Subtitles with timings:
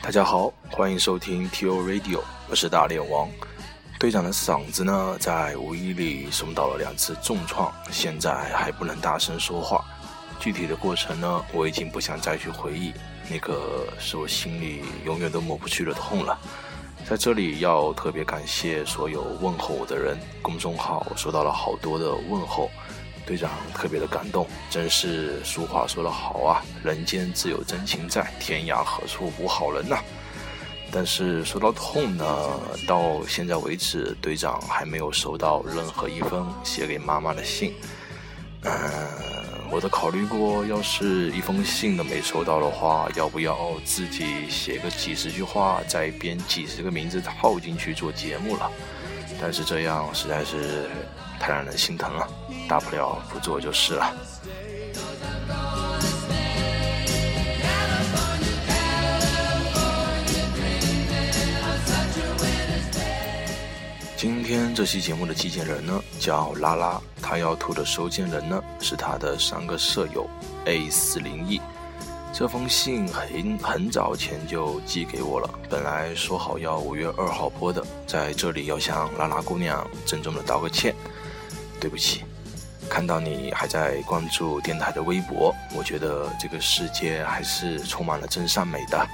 [0.00, 1.82] 大家好，欢迎收听 T.O.
[1.82, 3.28] Radio，我是大脸王。
[3.98, 9.84] 队长的嗓子呢，在无意里受到了两次重创，现在还不能大声说话。
[10.38, 12.92] 具体的过程呢，我已经不想再去回忆，
[13.28, 16.38] 那个是我心里永远都抹不去的痛了。
[17.08, 22.70] 在这里要特别感谢所有问候我的人，公众号收到了好多的问候。
[23.26, 29.98] 队长特别的感动，真是俗话说得好啊，人间自有真情在，天涯何处无好人呐。
[30.92, 32.24] 但是说到痛呢，
[32.86, 37.74] 到现在为止，队长还没有收到任何一封写给妈妈的信。
[38.62, 38.72] 嗯，
[39.70, 48.70] 我都考虑过，要是一封信都没收到的话，要不要自己写个几十句话，再编几十个名字套进去做节目了？
[49.40, 50.88] 但是这样实在是
[51.38, 52.26] 太让人心疼了。
[52.68, 54.12] 大不了不做就是了。
[64.16, 70.28] 今天这期节目的寄件人呢叫拉拉，他要图的收件人呢是他的三个舍友
[70.64, 71.60] A 四零 E。
[72.32, 80.94] 这封信很很早前就寄给我了，本来说好要五月二号播的，在这里要向拉拉姑娘郑重的道个歉，
[81.78, 82.24] 对不起。
[82.88, 89.06] 看到你还在关注电台的微博，我觉得这个世界还是充满了真善美的。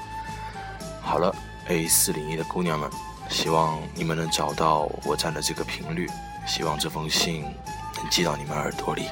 [1.00, 1.34] 好了
[1.68, 2.88] ，A 四零一的姑娘们，
[3.28, 6.08] 希望你们能找到我站的这个频率，
[6.46, 9.08] 希望这封信能寄到你们耳朵里。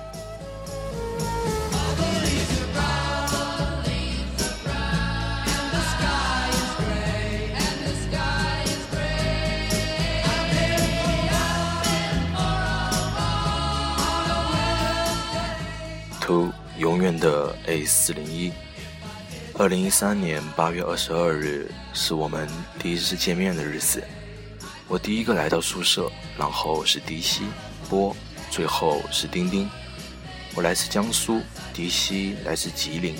[17.21, 18.51] 的 A 四零一，
[19.55, 24.03] 二零一三年八月二十二日是我们第一次见面的日子。
[24.89, 27.43] 我第一个来到宿舍，然后是迪西、
[27.89, 28.17] 波，
[28.51, 29.69] 最后是丁丁。
[30.55, 31.43] 我来自江苏，
[31.75, 33.15] 迪西来自吉林，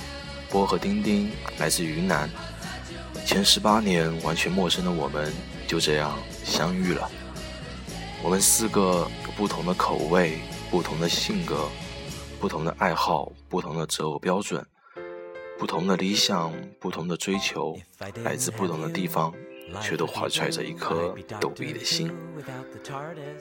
[0.49, 2.29] 波和丁丁来自云南。
[3.27, 5.31] 前十八年完全陌生的我们，
[5.69, 7.09] 就这样相遇了。
[8.23, 10.39] 我们四个有不同的口味，
[10.71, 11.69] 不同的性格。
[12.41, 14.67] 不同的爱好，不同的择偶标准，
[15.59, 17.77] 不同的理想，不同的追求，
[18.25, 19.31] 来自不同的地方。
[19.81, 22.11] 却都怀揣着一颗逗比的心。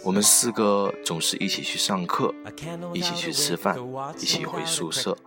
[0.04, 2.34] 我们四个总是一起去上课，
[2.94, 3.78] 一起去吃饭，
[4.18, 5.18] 一起回宿舍，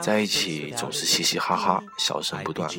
[0.00, 2.70] 在一起总是嘻嘻哈哈，笑声不断。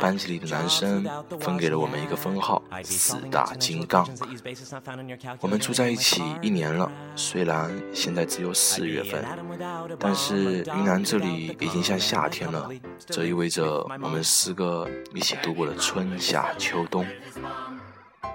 [0.00, 1.04] 班级里的男生
[1.40, 4.08] 分给了我们一个封号“四大金刚”。
[5.40, 9.22] 我们住在一起一年了，虽然现在只有四月份，
[9.98, 12.68] 但是云南这里已经像夏天了。
[13.06, 16.39] 这意味着我们四个一起度过了春 夏。
[16.58, 17.06] 秋冬，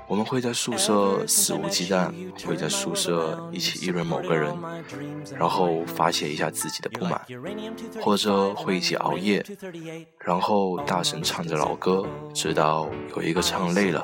[0.07, 2.11] 我们会在宿舍肆无忌惮，
[2.45, 4.55] 会在宿舍一起议论某个人，
[5.37, 7.21] 然后发泄一下自己的不满，
[8.01, 9.43] 或者会一起熬夜，
[10.19, 14.03] 然后大声唱着老歌，直到有一个唱累了。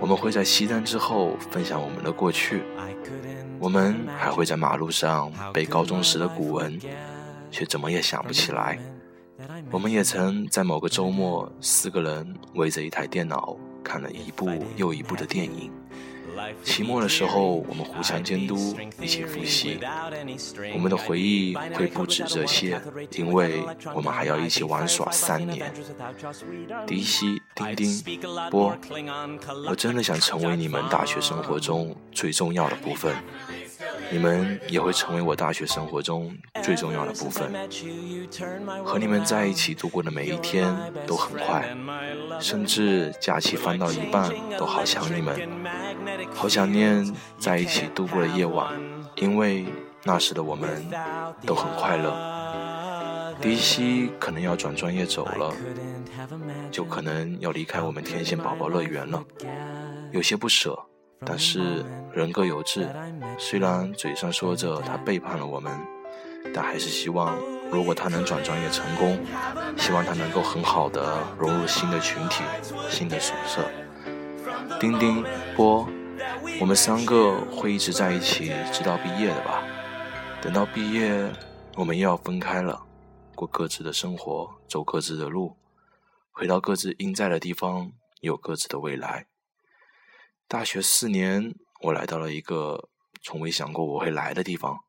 [0.00, 2.62] 我们会在熄灯之后分享我们的过去，
[3.58, 6.78] 我们还会在马路上背高中时的古文，
[7.50, 8.78] 却怎么也想不起来。
[9.70, 15.70] 我们也曾在某个周末，四个人围着一台电脑看了一部又一部的电影。
[16.62, 19.78] 期末的时候，我们互相监督，一起复习。
[20.74, 22.78] 我们的回忆会不止这些，
[23.12, 23.62] 因为
[23.94, 25.72] 我们还要一起玩耍三年。
[26.86, 28.20] 迪西、丁丁、
[28.50, 28.76] 波，
[29.66, 33.14] 我真的想成为你们大学生活中最重要的部分。
[34.10, 36.36] 你们也会成为我大学生活中
[36.66, 37.52] 最重要的部分。
[38.84, 41.64] 和你们在一起度过的每一天都很快，
[42.40, 44.28] 甚至假期翻到一半
[44.58, 45.48] 都好想你们，
[46.34, 48.72] 好想念在一起度过的夜晚，
[49.14, 49.64] 因为
[50.02, 50.84] 那时的我们
[51.46, 52.12] 都很快乐。
[53.40, 55.54] 迪西可能要转专业走了，
[56.72, 59.22] 就可能要离开我们天线宝宝乐园了，
[60.10, 60.76] 有些不舍。
[61.24, 61.82] 但是
[62.12, 62.86] 人各有志，
[63.38, 65.72] 虽然嘴上说着他背叛了我们，
[66.54, 67.36] 但还是希望，
[67.70, 69.18] 如果他能转专业成功，
[69.76, 72.42] 希望他能够很好的融入新的群体、
[72.88, 73.68] 新的宿舍。
[74.80, 75.88] 丁丁、波，
[76.60, 79.62] 我们三个会一直在一起，直到毕业的吧？
[80.42, 81.32] 等到毕业，
[81.76, 82.82] 我们又要分开了，
[83.34, 85.56] 过各自的生活，走各自的路，
[86.30, 89.26] 回到各自应在的地方，有各自的未来。
[90.46, 92.88] 大学四年，我来到了一个
[93.22, 94.80] 从未想过我会来的地方，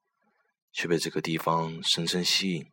[0.77, 2.71] 却被这个地方深深吸引。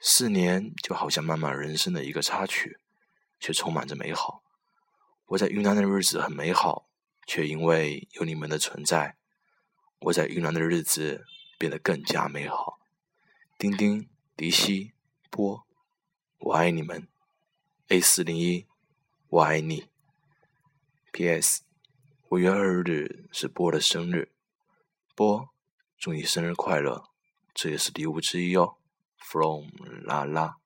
[0.00, 2.78] 四年就好像漫漫人生的一个插曲，
[3.38, 4.42] 却充满着美好。
[5.26, 6.88] 我在云南的日子很美好，
[7.26, 9.18] 却因为有你们的存在，
[9.98, 11.26] 我在云南的日子
[11.58, 12.80] 变得更加美好。
[13.58, 14.94] 丁丁、迪西、
[15.28, 15.66] 波，
[16.38, 17.06] 我爱你们。
[17.88, 18.66] A 四零一，
[19.28, 19.90] 我爱你。
[21.12, 21.64] P.S.
[22.30, 24.32] 五月二日是波的生日，
[25.14, 25.53] 波，
[26.04, 27.02] 祝你生日快乐，
[27.54, 28.74] 这也是礼物之一哦。
[29.16, 29.68] From
[30.02, 30.56] 啦啦。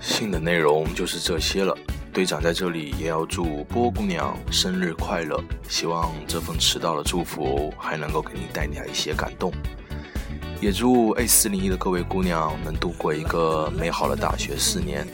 [0.00, 1.76] 信的内容就是这些了。
[2.12, 9.50] 队长在这里也要祝波姑娘生日快乐，希望这份迟到的祝福还能够给你带来一些感动。
[10.60, 15.08] 也祝 A 四零一的各位姑娘能度过一个美好的大学四年。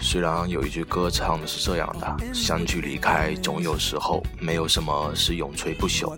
[0.00, 6.16] 虽然有一句歌唱的是这样的：“相聚离开总有时候，没有什么是永垂不朽。”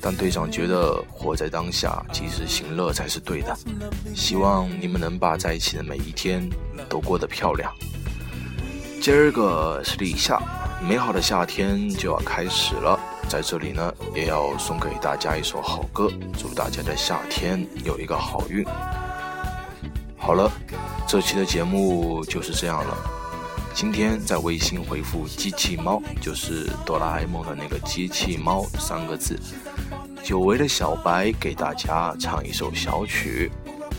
[0.00, 3.54] 但队长觉得活在当下，及时行乐才是对的。
[4.14, 6.48] 希望你们能把在一起的每一天
[6.88, 7.74] 都过得漂亮。
[9.04, 10.40] 今儿个是立夏，
[10.80, 12.98] 美好的夏天就要开始了。
[13.28, 18.64] 在这里呢，也要送给大家一首好歌，祝大家的夏天有一个好运。
[20.16, 20.50] 好了，
[21.06, 22.96] 这期的节目就是这样了。
[23.74, 29.38] 今天在微信回复“机器猫”，就是哆啦 A 梦的那个机器猫三个字。
[30.22, 33.52] 久违的小白给大家唱一首小曲。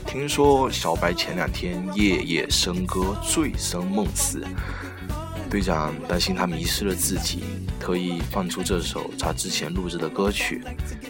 [0.05, 4.45] 听说小白前两天夜夜笙歌，醉生梦死。
[5.49, 7.43] 队长担心他迷失了自己，
[7.79, 10.63] 特意放出这首他之前录制的歌曲，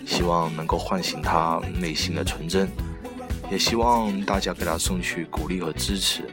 [0.05, 2.67] 希望能够唤醒他内心的纯真。
[3.51, 6.23] 也希望大家给他送去鼓励和支持，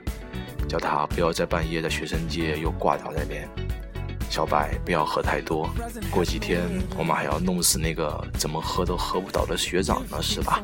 [0.67, 3.47] 叫他不要在半夜在学生街又挂掉那边。
[4.31, 5.69] 小白不要喝太多，
[6.11, 6.63] 过几天
[6.97, 10.63] 我们还要弄死那个怎么喝都喝不倒的学长呢，是吧？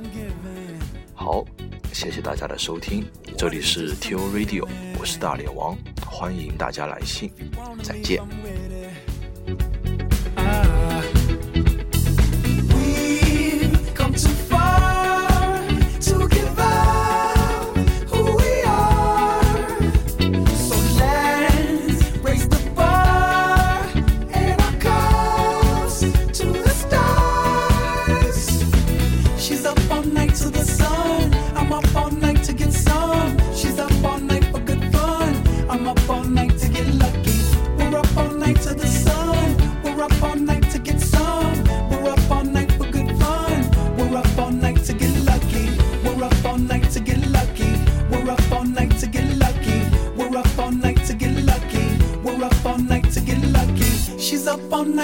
[1.31, 1.45] 好，
[1.93, 3.05] 谢谢大家的收听，
[3.37, 4.67] 这里是 T O Radio，
[4.99, 5.77] 我是大脸王，
[6.07, 7.31] 欢迎大家来信，
[7.83, 8.23] 再见。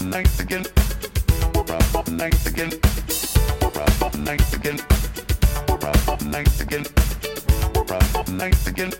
[0.00, 0.64] Nice again.
[2.10, 2.70] Nice again.
[4.18, 4.78] Nice again.
[6.24, 6.86] Nice again.
[8.28, 8.92] Nice again.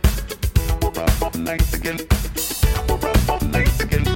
[1.38, 1.98] Nice again.
[3.52, 4.15] Nice again.